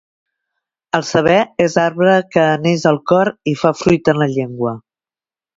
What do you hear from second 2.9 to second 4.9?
al cor i fa fruit en la llengua.